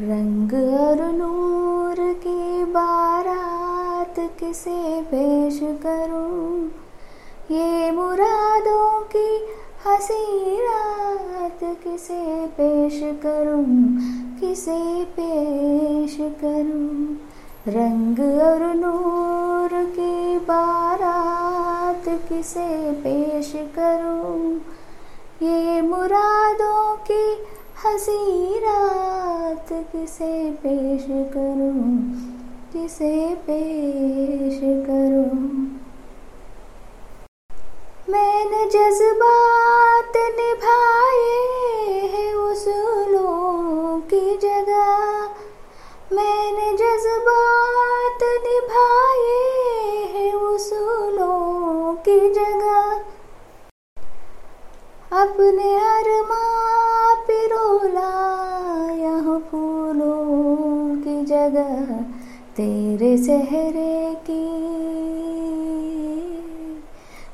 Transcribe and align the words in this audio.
रंग 0.00 0.52
और 0.80 1.12
नूर 1.12 2.12
की 2.12 2.64
बारात 2.64 4.14
किसे 4.18 5.02
पेश 5.02 5.60
करूँ? 5.62 6.66
ये 7.50 7.90
मुरादों 7.90 9.00
की 9.00 9.46
हसी 9.86 10.56
रात 10.60 11.58
किसे 11.62 12.46
पेश 12.46 13.00
करूँ? 13.22 13.64
किसे 14.40 15.04
पेश 15.04 16.16
करूँ? 16.20 17.18
रंग 17.68 18.20
और 18.20 18.74
नूर 18.74 19.84
की 19.84 20.38
बारात 20.38 22.02
किसे 22.08 22.92
पेश 22.92 23.52
करूँ? 23.56 24.56
ये 25.42 25.82
मुरादों 25.82 26.96
की 26.96 27.46
हसी 27.84 28.54
रात 28.58 29.23
किसे 29.82 30.50
पेश 30.50 31.04
करूँ 31.04 31.98
किसे 32.72 33.34
पेश 33.34 34.60
करूँ। 34.62 35.54
मैंने 38.10 38.66
जज्बात 38.70 40.12
निभाए 40.16 41.38
हैं 42.08 42.34
उसूलों 42.34 44.00
की 44.00 44.36
जगह। 44.36 45.24
मैंने 46.12 46.72
जज्बात 46.72 48.18
निभाए 48.22 49.38
हैं 50.14 50.32
उसूलों 50.34 51.94
की 51.94 52.20
जगह। 52.34 53.04
अपने 55.22 55.76
अरमा 55.76 56.44
पिरोला 57.14 58.13
जगह 61.44 62.02
तेरे 62.56 63.18
सहरे 63.18 64.14
की, 64.30 64.44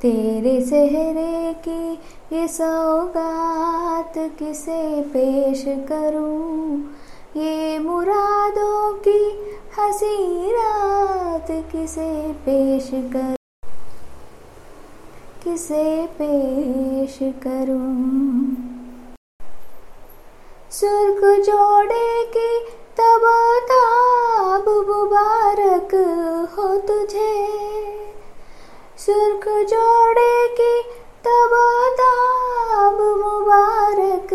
तेरे 0.00 0.60
सहरे 0.60 1.54
की 1.68 1.92
ये 2.36 2.48
सौगात 2.48 4.12
किसे 4.16 5.02
पेश 5.02 5.64
करूँ? 5.66 6.80
ये 7.36 7.78
मुरादों 7.78 8.94
की 8.94 9.50
हसी 9.78 10.46
रात 10.50 11.46
किसे 11.50 12.32
पेश 12.32 12.90
कर? 12.94 13.36
किसे 15.44 16.06
पेश 16.06 17.18
करूँ? 17.22 18.44
सुर्ख 20.70 21.46
जोड़े 21.46 22.26
की 22.36 22.70
ताब 23.00 23.53
मुबारक 25.74 25.94
हो 26.58 26.66
तुझे। 26.78 27.46
सुर्ख 28.98 29.46
जोड़े 29.68 30.48
की 30.48 30.82
तब 31.24 31.52
मुबारक 33.24 34.34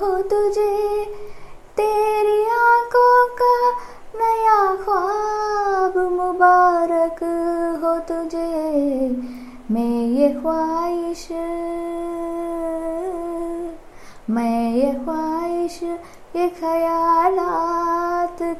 हो 0.00 0.22
तुझे। 0.22 1.04
तेरी 1.76 2.42
आँखों 2.42 3.28
का 3.28 3.56
नया 4.18 4.74
ख्वाब 4.74 5.98
मुबारक 6.12 7.20
हो 7.84 7.98
तुझे। 8.00 9.08
मैं 9.70 10.06
ये 10.08 10.28
ख्वाहिश, 10.40 11.28
मैं 14.30 14.74
ये 14.74 14.92
ख्वाहिश, 15.04 15.82
ये 16.36 16.48
ख्यालात 16.48 17.73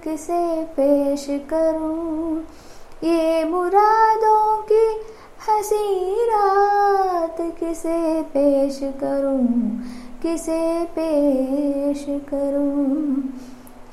किसे 0.05 0.64
पेश 0.64 1.27
करूँ? 1.30 2.41
ये 3.05 3.44
मुरादों 3.44 4.62
की 4.62 5.00
हसी 5.48 6.14
रात 6.14 7.36
किसे 7.40 8.23
पेश 8.23 8.80
करूँ? 8.83 9.46
किसे 10.23 10.84
पेश 10.84 12.06
करूँ? 12.08 13.05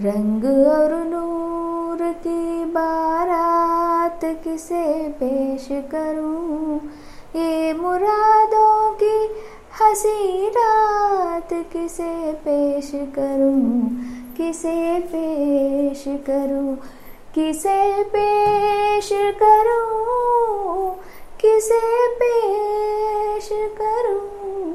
रंग 0.02 0.68
और 0.68 1.04
नूर 1.04 2.12
की 2.12 2.66
बारात 2.66 4.20
किसे 4.24 5.10
पेश 5.10 5.68
करूँ? 5.72 6.78
ये 7.36 7.74
मुरादों 7.74 8.92
की 9.04 9.30
हसी 9.82 10.48
रात 10.48 11.50
किसे 11.54 12.34
पेश 12.34 12.92
करूँ? 12.96 14.02
किसे 14.38 15.00
पेश 15.00 16.04
करूँ? 16.08 16.76
किसे 17.36 18.04
पेश 18.04 19.10
करूँ? 19.14 20.96
किसे 21.40 22.08
पेश 22.16 23.50
करूँ? 23.52 24.74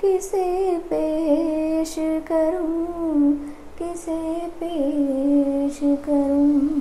किसे 0.00 0.78
पेश 0.78 1.96
करूँ? 1.98 3.32
किसे 3.78 4.46
पेश 4.46 5.80
करूँ? 5.82 6.80